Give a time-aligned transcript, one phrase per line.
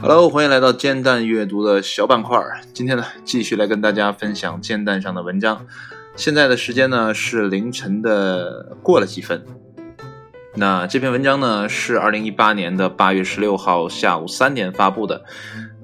[0.00, 2.40] Hello，欢迎来到煎蛋阅读的小板块。
[2.72, 5.66] 今天呢，继续来跟大家分享煎蛋上的文章。
[6.14, 9.44] 现在的时间呢是凌晨的过了几分。
[10.54, 15.22] 那这篇文章呢是二零一八年的八月十六号下午三点发布的。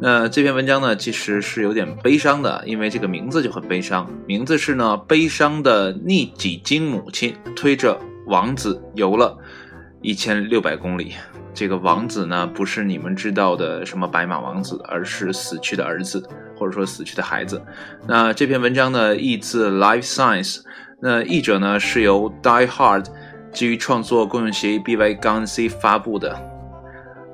[0.00, 4.10] 那这篇文章呢其实是有点悲伤的，因为这个名字就很悲伤。
[4.26, 9.36] 名字是呢，悲伤的逆几经母亲推着王子游了
[10.00, 11.14] 一千六百公里。
[11.54, 17.62] 这个王子呢，不是你们知道的什么白马王子，而是死去的儿子，或者说死去的孩子。
[18.06, 20.54] 那这篇文章呢，译自《Life Science》，
[21.00, 23.06] 那译者呢是由 Die Hard
[23.52, 26.40] 基于创作共用协议 BY-C 发布的。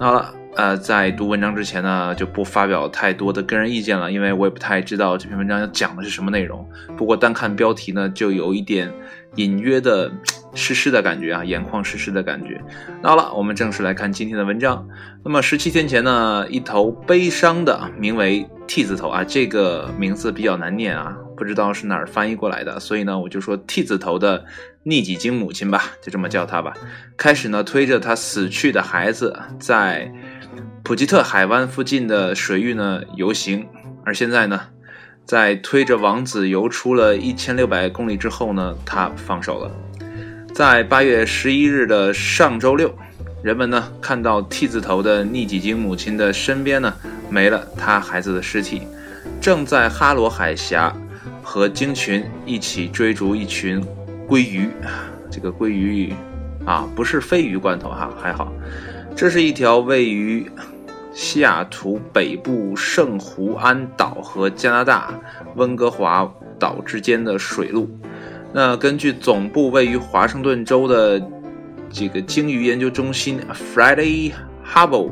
[0.01, 6.69] 那好了，呃，在读文章之前呢，就不发表太多的个人意见了，因为我也不太知道这篇文章要讲的是什么内容。
[6.97, 8.93] 不过单看标题呢，就有一点
[9.37, 10.11] 隐约的。
[10.55, 12.61] 湿湿的感觉啊，眼眶湿湿的感觉。
[13.03, 14.89] 那好了，我们正式来看今天的文章。
[15.23, 24.43] 那么十七天前呢，一头悲伤的名为 T 字头啊，这个名字比较难念啊，不知道是哪儿翻译过来的，所以呢，我就说 T 字头的
[24.85, 26.73] 逆几经母亲吧，就这么叫她吧。
[27.17, 30.11] 开始呢，推着她死去的孩子在
[30.89, 33.69] 普吉特海湾附近的水域呢游行，
[34.07, 34.59] 而现在呢，
[35.27, 39.71] 在推着王子游出了一千六百公里之后呢，他放手了。
[40.55, 42.91] 在八月十一日的上周六，
[43.43, 46.95] 人们呢看到 T 字头的逆几鲸母亲的身边呢
[47.29, 48.81] 没了他孩子的尸体，
[49.43, 50.91] 正在哈罗海峡
[51.43, 53.85] 和鲸群一起追逐一群
[54.27, 54.71] 鲑鱼。
[55.31, 56.15] 这个鲑鱼
[56.65, 58.51] 啊，不是鲱鱼罐头哈，还好。
[59.15, 60.49] 这是一条位于
[61.21, 65.13] 西雅图北部圣胡安岛和加拿大
[65.57, 67.91] 温哥华岛之间的水路。
[68.53, 71.21] 那根据总部位于华盛顿州的
[71.91, 74.33] 这个鲸鱼研究中心 Friday
[74.65, 75.11] Hubble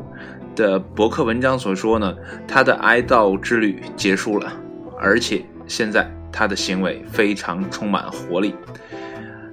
[0.55, 2.15] 的博客文章所说呢，
[2.47, 4.53] 他的哀悼之旅结束了，
[5.01, 8.55] 而且现在他的行为非常充满活力。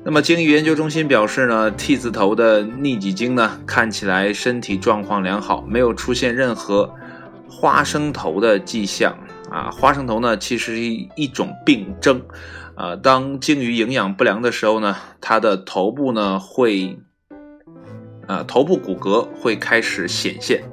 [0.05, 6.93] 那么鲸鱼研究中心表示呢，T 字头的逆戟鲸呢看起来身体状况良好，没有出现任何
[7.49, 9.17] 花生头的迹象
[9.49, 9.71] 啊。
[9.71, 12.21] 花生头呢其实是一种病症。
[12.75, 16.97] 啊，当鲸鱼营养不良的时候呢，它的头部呢会，
[18.27, 20.63] 呃，头部骨骼会开始显现。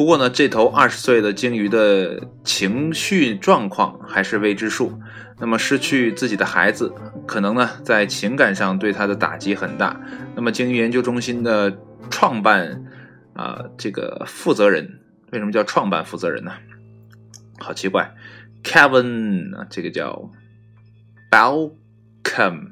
[0.00, 4.98] 不过呢，这头二十岁的鲸鱼的情绪状况还是未知数。
[5.38, 6.90] 那么，失去自己的孩子，
[7.26, 10.00] 可能呢在情感上对它的打击很大。
[10.34, 11.78] 那么，鲸鱼研究中心的
[12.08, 12.82] 创办
[13.34, 15.00] 啊，这个负责人
[15.32, 16.52] 为什么叫创办负责人呢？
[17.58, 18.14] 好奇怪
[18.64, 20.30] ，Kevin 啊，这个叫。
[21.30, 22.70] Balcom，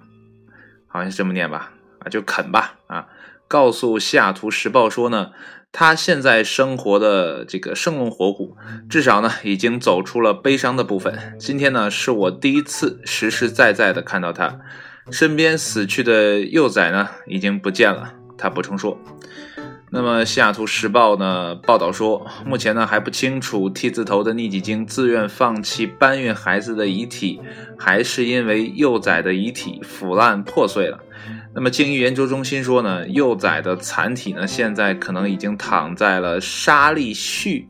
[0.87, 1.75] 好像是这么念吧？
[1.99, 2.78] 啊，就肯吧。
[3.49, 5.31] 啊，告诉西雅图时报说呢，
[5.73, 8.57] 他现在生活的这个生龙活虎，
[8.89, 11.37] 至少呢已经走出了悲伤的部分。
[11.39, 14.61] 今天呢是我第一次实实在在的看到他
[15.11, 18.15] 身边死去的幼崽呢已经不见了。
[18.37, 18.99] 他补充说。
[19.91, 27.41] 那么，《西雅图时报》呢报道说，目前呢还不清楚 T 字头的逆几经自愿放弃搬运孩子的遗体，
[27.79, 31.01] 还是因为幼崽的遗体腐烂破碎了。
[31.59, 37.69] 那么，鲸鱼研究中心说呢，幼崽的残体呢现在可能已经躺在了沙利旭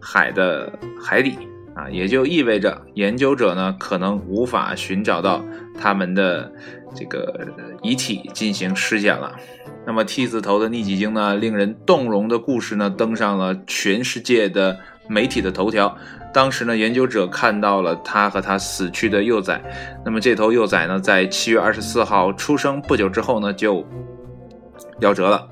[0.00, 1.38] 海的海底
[1.72, 5.44] 啊，也就意味着研究者呢可能无法寻找到
[5.80, 6.50] 他们的
[6.96, 7.46] 这个
[7.80, 9.32] 遗体进行尸检了。
[9.86, 14.76] 那么 T 字头的逆戟鲸呢，令人动容的故事呢，登上了全世界的
[15.08, 15.96] 媒体的头条。
[16.32, 19.60] 当时呢，研究者看到了他和他死去的幼崽。
[20.04, 23.84] 那么这头幼崽呢，在七月二十四号出生不久之后呢，就
[25.00, 25.48] 夭折了。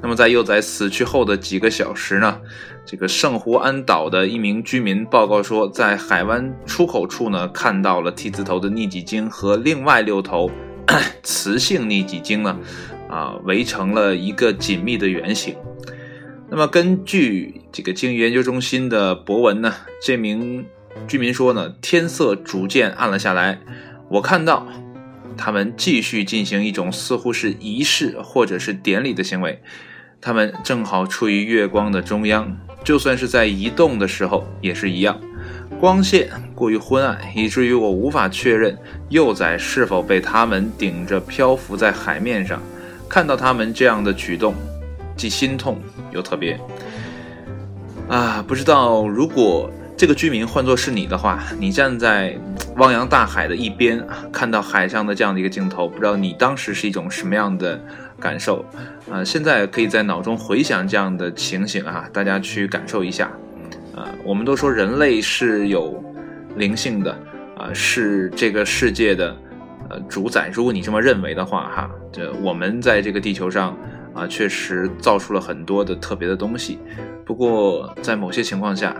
[0.00, 2.40] 那么在幼崽死去后的几个小时呢，
[2.86, 10.50] 这个圣胡安岛的一名居民报告说，在海湾出口处呢，看到了 T 字头的逆戟鲸和另外六头
[11.22, 12.58] 雌性逆戟鲸呢。
[13.10, 15.56] 啊，围成了一个紧密的圆形。
[16.52, 20.66] 那么，根据这个鲸鱼研究中心的博文呢，这名
[21.06, 23.60] 居民说呢，天色逐渐暗了下来。
[24.08, 24.66] 我看到
[25.36, 29.62] 他们继续进行一种似乎是仪式或者是典礼的行为。
[30.20, 35.20] 他们正好处于月光的中央，就算是在移动的时候也是一样。
[35.78, 38.76] 光线过于昏暗，以至于我无法确认
[39.08, 42.60] 幼崽是否被他们顶着漂浮在海面上。
[43.08, 44.52] 看到他们这样的举动，
[45.20, 45.78] 既心痛
[46.12, 46.58] 又特别。
[48.08, 52.34] 啊，不知道如果这个居民换作是你的话，你站在
[52.78, 54.02] 汪洋大海的一边，
[54.32, 57.78] 看到海上的这样的一个镜头，不知道你当时是一种什么样的
[58.18, 58.64] 感受？
[59.12, 63.30] 啊，现在可以在脑中回想这样的情形啊，大家去感受一下。
[63.94, 66.02] 啊，我们都说人类是有
[66.56, 67.12] 灵性的，
[67.58, 69.36] 啊，是这个世界的
[69.90, 70.48] 呃主宰。
[70.50, 73.76] 如果你这么认为的话，哈，这我们在这个地球上
[74.14, 76.78] 啊，确实造出了很多的特别的东西。
[77.24, 78.94] 不过在某些情况下，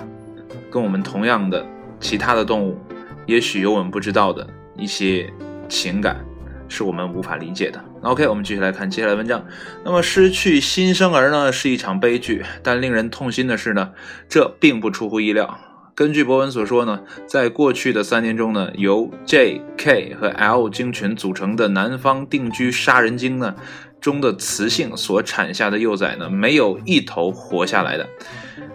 [0.71, 1.67] 跟我们同样的
[1.99, 2.79] 其他的动物，
[3.27, 4.47] 也许有我们不知道的
[4.77, 5.33] 一些
[5.69, 6.25] 情感，
[6.69, 7.85] 是我们无法理解的。
[8.03, 9.45] OK，我们继续来看接下来文章。
[9.85, 13.91] 那么失去新生儿呢，是一场悲剧，但令人痛心的是呢，
[14.29, 15.59] 这并不出乎意料。
[15.95, 23.55] 根据博文所说呢，在过去的三年中呢，由 J、K 和 L 精群组成的南方定居杀人鲸呢
[24.01, 28.09] 中的雌性所产下的幼崽呢，没有一头活下来的。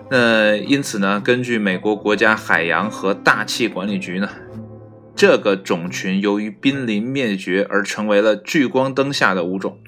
[0.09, 4.29] 那因此呢，根据美国国家海洋和大气管理局呢，
[5.15, 9.79] 这个种群由于濒临灭绝而成为了聚光灯下的物种。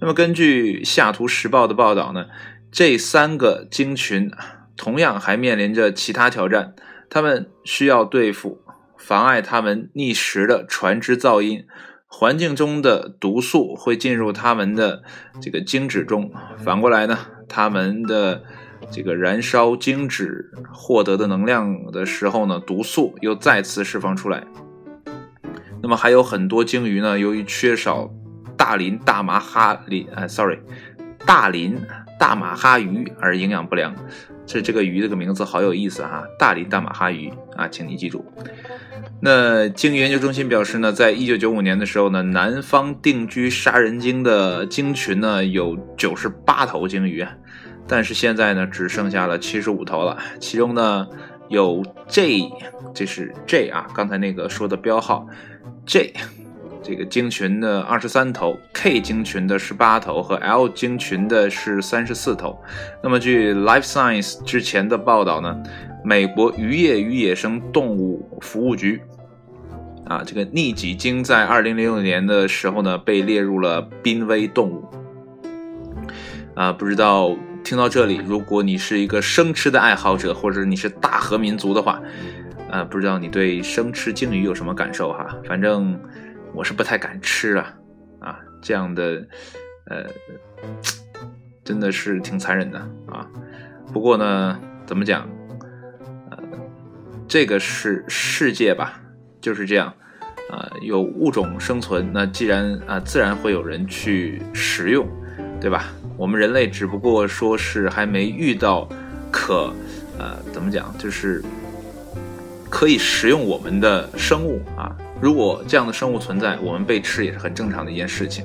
[0.00, 2.26] 那么根据《下图时报》的报道呢，
[2.70, 4.30] 这三个鲸群
[4.76, 6.74] 同样还面临着其他挑战，
[7.10, 8.62] 它们需要对付
[8.96, 11.64] 妨碍它们觅食的船只噪音，
[12.08, 15.04] 环境中的毒素会进入它们的
[15.40, 17.18] 这个精脂中，反过来呢，
[17.48, 18.42] 它们的。
[18.92, 24.46] 这个燃烧精脂获得的能量的时候呢，毒素又再次释放出来。
[25.82, 28.08] 那么还有很多鲸鱼呢，由于缺少
[28.56, 30.60] 大磷大麻哈磷，啊，sorry，
[31.28, 31.78] 大林
[32.18, 33.94] 大马哈鱼而营养不良。
[34.46, 38.24] 这这个鱼这个名字好有意思哈，大磷大马哈鱼啊，请你记住。
[39.20, 47.26] 那鲸鱼研究中心表示呢，在一九九五年的时候呢，南方定居杀人鲸的鲸群呢有九十八头鲸鱼。
[47.86, 51.06] 但是现在呢，只剩下了七十五头了，其中呢
[51.50, 52.48] 有 J，
[52.94, 55.26] 这是 J 啊，刚才那个说的标号
[55.84, 56.14] J，
[56.82, 62.58] 这个鲸群的二十三头，K 鲸群的十八头和 L 鲸群的是三十四头。
[63.02, 65.62] 那么据 Life Science 之前的报道呢，
[66.04, 69.02] 美国渔业与野生动物服务局
[70.06, 74.84] 啊，这个逆戟鲸在二零零六年的时候呢，被列入了濒危动物
[76.54, 77.36] 啊，不知道。
[77.64, 82.00] 听到这里，如果你是一个生吃的爱好者，或者你是大和民族的话，
[82.70, 85.26] 啊，不知道你对生吃鲸鱼有什么感受哈？
[85.46, 86.00] 反正
[86.54, 87.74] 我是不太敢吃啊，
[88.20, 89.26] 啊，这样的，
[89.86, 90.04] 呃，
[91.64, 93.26] 真的是挺残忍的啊。
[93.92, 95.28] 不过呢，怎么讲？
[96.30, 96.38] 呃，
[97.28, 99.00] 这个是世界吧，
[99.40, 99.94] 就是这样，
[100.50, 105.06] 啊，有物种生存，那既然啊，自然会有人去食用，
[105.60, 105.84] 对吧？
[106.16, 108.88] 我们人类只不过说是还没遇到
[109.30, 109.72] 可，
[110.18, 111.42] 呃，怎么讲，就是
[112.68, 114.96] 可以食用我们的生物啊。
[115.20, 118.44] 如果这样的生物存在，我们被吃也是很正常的一件事情。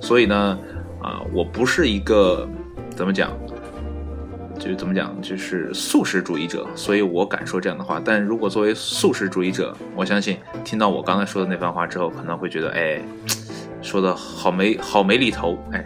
[0.00, 0.58] 所以呢，
[1.02, 2.48] 啊，我不是一个
[2.96, 3.30] 怎么讲，
[4.58, 8.00] 就是怎么讲，就是素食主义者，所以我敢说这样的话。
[8.02, 13.00] 但如果作为素食主义者，我相信听到我刚才说的那番话之后，可能会觉得，哎，
[13.82, 15.84] 说的好没好没厘头，哎。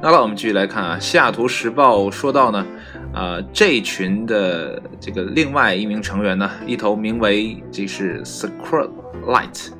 [0.00, 2.64] 那么我们继续来看啊，《西雅图时报》说到呢，
[3.12, 9.70] 啊，这群的这个另外一名成员呢，一头名为这是 Scarlet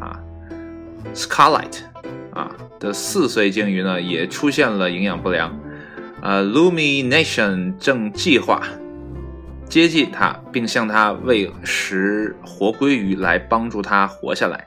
[0.00, 0.18] 啊
[1.14, 1.80] ，Scarlet
[2.32, 2.50] 啊
[2.80, 5.56] 的四岁鲸鱼呢，也出现了营养不良。
[6.20, 8.62] 呃，Lumination 正计划
[9.68, 14.66] 接近它，并向它喂食活鲑鱼来帮助它活下来。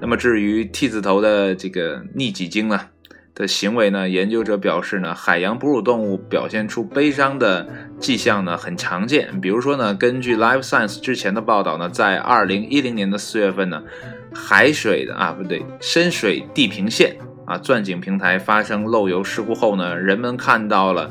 [0.00, 2.80] 那么至于 T 字头的这个逆戟鲸呢？
[3.40, 4.06] 的行为呢？
[4.06, 7.66] 研究者表示呢，海洋哺乳动物表现出悲伤的
[7.98, 9.40] 迹象呢，很常见。
[9.40, 13.82] 比如说呢，根据 Life Science 之前的报道呢，在二零一零年的四月份呢，
[14.34, 17.16] 海水的啊不对，深水地平线
[17.46, 21.10] 啊钻井平台发生漏油事故后呢，人们看到了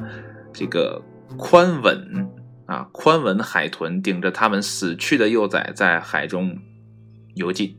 [0.53, 1.01] 这个
[1.35, 2.29] 宽吻
[2.67, 6.59] 啊宽吻海豚顶着它们死去的幼崽在海中
[7.33, 7.75] 游进。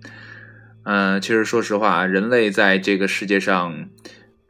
[0.83, 3.87] 嗯，其实说实话，人类在这个世界上。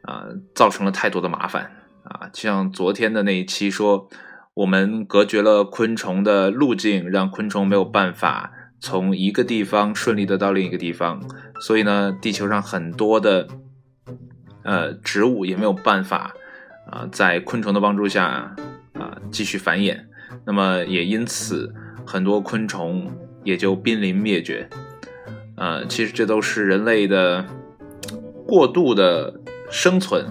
[0.03, 1.71] 啊，造成了太多的麻烦
[2.05, 2.31] 啊！
[2.33, 4.09] 像昨天的那一期说，
[4.55, 11.23] 我们隔绝了昆虫的路径，让昆虫没有办法从一个地方顺利的到另一个地方，
[11.61, 13.47] 所以呢，地球上很多的
[14.65, 16.35] 呃植物也没有办法
[16.91, 18.57] 啊，在昆虫的帮助下
[18.95, 20.07] 啊继续繁衍，
[20.47, 21.75] 那么也因此
[22.07, 23.13] 很多昆虫
[23.45, 24.69] 也就濒临灭绝。
[25.57, 27.45] 呃，其实这都是人类的
[28.47, 29.39] 过度的。
[29.71, 30.25] 生存，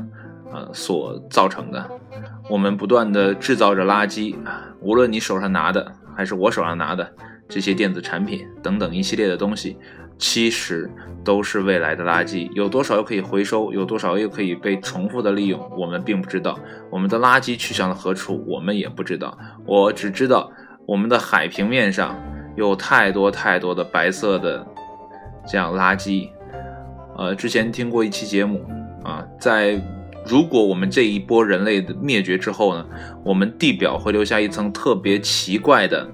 [0.53, 1.89] 呃，所造成的，
[2.49, 7.09] 我们不断的制造着垃圾啊，无论你手上拿的还是我手上拿的
[7.47, 9.77] 这些电子产品等等一系列的东西，
[10.17, 10.91] 其实
[11.23, 12.51] 都是未来的垃圾。
[12.53, 16.59] 有多少又可以回收，有多少又可以被重复的利用，我们并不知道。
[16.91, 19.37] 我们的垃圾去向了何处，我们也不知道。
[19.65, 20.51] 我只知道
[20.85, 22.15] 我们的海平面上
[22.55, 24.65] 有太多太多的白色的
[25.47, 26.29] 这样垃圾。
[27.17, 28.63] 呃，之前听过一期节目
[29.03, 29.81] 啊，在。
[30.27, 32.85] 如果我们这一波人类的灭绝之后呢，
[33.23, 36.07] 我们地表会留下一层特别奇怪的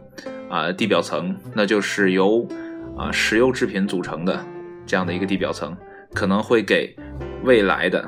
[0.48, 2.48] 啊地表层，那就是由
[2.96, 4.40] 啊石油制品组成的
[4.86, 5.76] 这样的一个地表层，
[6.14, 6.96] 可能会给
[7.44, 8.00] 未来的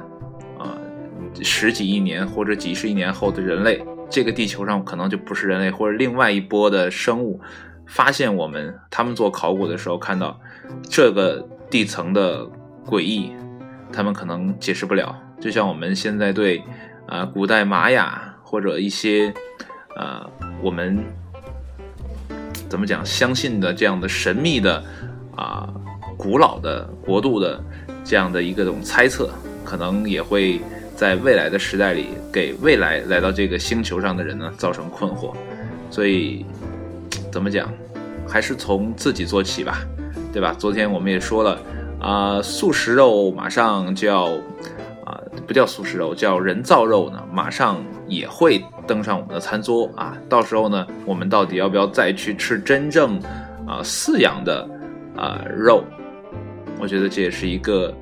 [0.57, 0.77] 啊
[1.41, 7.41] 十几亿年或者几十亿年后的人类，这个地球上可能就不是人类或者另外一波的生物
[7.87, 10.39] 发现我们，他们做考古的时候看到
[10.89, 12.47] 这个地层的
[12.85, 13.33] 诡异，
[13.91, 15.15] 他们可能解释不了。
[15.39, 16.63] 就像我们现在对，
[17.07, 19.33] 啊，古代玛雅或者一些，
[19.95, 20.27] 啊，
[20.61, 21.03] 我们
[22.67, 24.83] 怎么讲相信的这样的神秘的，
[25.35, 25.71] 啊，
[26.17, 27.63] 古老的国度的
[28.03, 29.29] 这样的一个种猜测，
[29.63, 30.59] 可能也会
[30.95, 35.33] 在未来的时代里给未来来到这个星球上的人呢造成困惑。
[35.89, 36.45] 所以，
[37.31, 37.71] 怎么讲，
[38.27, 39.79] 还是从自己做起吧，
[40.33, 40.53] 对吧？
[40.57, 41.61] 昨天我们也说了，
[41.99, 44.29] 啊，素食肉马上就要。
[45.05, 50.17] 啊不叫素食肉，叫人造肉呢，马上也会登上我们的餐桌啊！
[50.27, 53.17] 到时候呢，我们到底要不要再去吃真正
[53.65, 54.69] 啊饲养的
[55.15, 55.85] 啊肉？
[56.81, 57.95] 我觉得这也是一个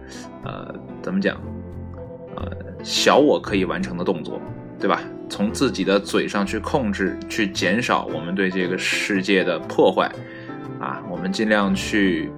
[0.43, 0.73] 呃，
[1.03, 1.39] 怎么讲？
[2.35, 2.51] 呃，
[2.83, 4.41] 小我可以完成的动作，
[4.79, 4.99] 对吧？
[5.29, 10.11] 从自己的嘴上去控制，去减少我们对这个世界的破坏
[10.79, 11.03] 啊！
[11.11, 12.31] 我们尽量去。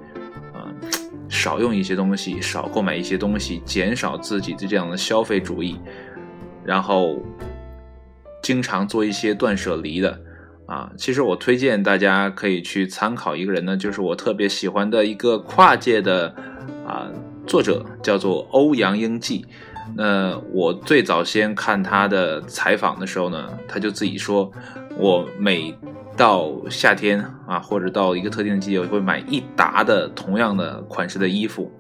[1.48, 5.80] 少用一些东西，少购买一些东西，减少自己的这样的消费主义，
[6.66, 7.18] 然后
[8.44, 10.20] 经常做一些断舍离的
[10.66, 10.92] 啊。
[10.98, 16.36] 其实我推荐大家可以去参考一个人呢，就是我特别喜欢的一个跨界的
[16.86, 17.08] 啊
[17.46, 19.46] 作者，叫做欧阳英季。
[19.96, 24.52] 那我最早先看他的采访的时候呢，他就自己说，
[24.98, 25.74] 我每。
[26.18, 31.72] 到夏天啊，或者到一个特定的季节，我会买一沓的同样的款式的衣服。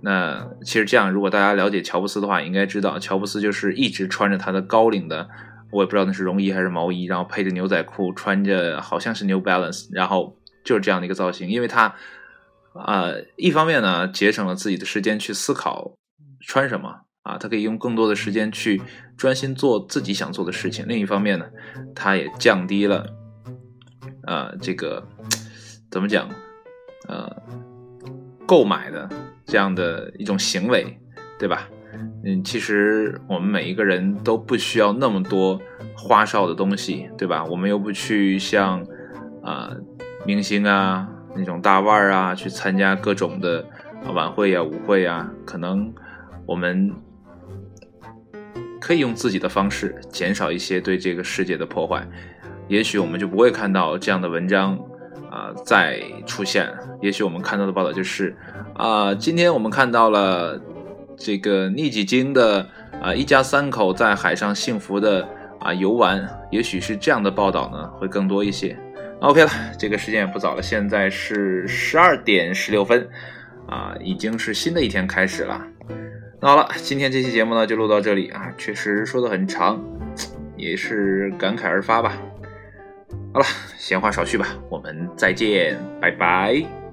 [0.00, 5.28] 那其实这样，如果大家了解乔布斯的话，应该知道乔布斯就是一直穿着他的高领的，
[5.70, 11.50] 我也不知道那是绒衣还是毛衣，然后配着牛仔裤，穿着好像是 New Balance，然后就是这样的一个造型。
[11.50, 11.94] 因为他
[12.74, 15.94] 啊，一方面呢节省了自己的时间去思考
[16.40, 16.88] 穿什么
[17.22, 18.80] 啊，他可以用更多的时间去
[19.16, 20.86] 专心做自己想做的事情。
[20.88, 21.46] 另一方面呢，
[21.94, 23.06] 他也降低了。
[24.26, 25.06] 呃，这个
[25.90, 26.28] 怎么讲？
[27.08, 27.30] 呃，
[28.46, 29.08] 购买的
[29.44, 30.98] 这样的一种行为，
[31.38, 31.68] 对吧？
[32.24, 35.60] 嗯，其实我们每一个人都不需要那么多
[35.94, 37.44] 花哨的东西，对吧？
[37.44, 38.84] 我们又不去像
[39.42, 39.70] 啊
[40.26, 43.64] 明星啊那种大腕儿啊去参加各种的
[44.14, 45.92] 晚会啊舞会啊，可能
[46.46, 46.90] 我们
[48.80, 52.08] 可以用自己的方式减少一些对这个世界的破坏。
[52.68, 54.78] 也许我们就不会看到这样的文章
[55.30, 56.72] 啊再出现。
[57.00, 58.36] 也许我们看到的报道就是
[58.74, 60.60] 啊，今天我们看到了
[61.16, 62.66] 这个逆几经的
[63.02, 65.28] 啊一家三口在海上幸福的
[65.60, 66.26] 啊游玩。
[66.50, 68.76] 也许是这样的报道呢会更多一些。
[69.20, 73.08] OK 了，这个时间也不早了，现在是十二点十六分
[73.66, 75.60] 啊，已经是新的一天开始了。
[76.40, 79.82] 那好了，今天这期节目呢就录到这里啊，确实说的很长，
[80.56, 82.12] 也是感慨而发吧。
[83.34, 86.83] 好了，闲话少叙吧，我们再见，拜拜。